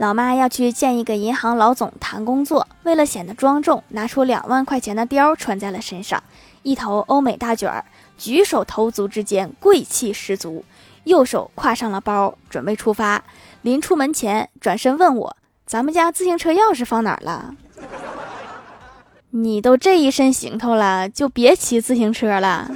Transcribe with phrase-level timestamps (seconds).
[0.00, 6.22] 老妈要去见一个银行老总谈工作为了显得庄重拿出两万块钱的貂穿在了身上。
[6.62, 7.84] 一头欧美大卷儿
[8.16, 10.64] 举手投足之间贵气十足
[11.04, 13.22] 右手挎上了包准备出发。
[13.60, 15.36] 临出门前转身问我
[15.66, 17.54] 咱们家自行车钥匙放哪儿了？
[19.28, 22.70] 你都这一身行头了就别骑自行车了。